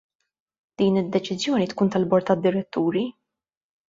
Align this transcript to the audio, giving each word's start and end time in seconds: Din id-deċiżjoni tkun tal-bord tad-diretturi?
Din 0.81 0.95
id-deċiżjoni 1.01 1.67
tkun 1.73 1.91
tal-bord 1.97 2.29
tad-diretturi? 2.31 3.05